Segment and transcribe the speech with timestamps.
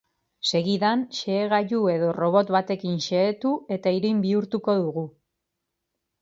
[0.51, 5.05] Segidan, xehegailu edo robot batekin xehetu eta irin bihurtuko dugu.